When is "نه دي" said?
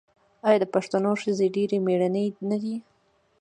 2.49-2.75